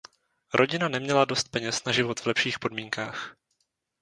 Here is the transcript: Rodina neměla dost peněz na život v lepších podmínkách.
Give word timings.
Rodina 0.53 0.87
neměla 0.87 1.25
dost 1.25 1.49
peněz 1.49 1.83
na 1.85 1.91
život 1.91 2.19
v 2.19 2.25
lepších 2.25 2.59
podmínkách. 2.59 3.37